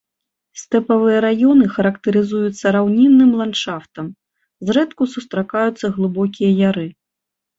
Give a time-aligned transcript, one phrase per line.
[0.61, 4.07] Стэпавыя раёны характарызуюцца раўнінным ландшафтам,
[4.69, 6.87] зрэдку сустракаюцца глыбокія яры.